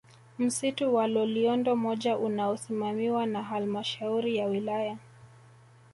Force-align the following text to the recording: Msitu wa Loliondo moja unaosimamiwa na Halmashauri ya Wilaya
Msitu 0.39 0.95
wa 0.95 1.07
Loliondo 1.07 1.75
moja 1.75 2.17
unaosimamiwa 2.17 3.25
na 3.25 3.43
Halmashauri 3.43 4.37
ya 4.37 4.45
Wilaya 4.45 4.97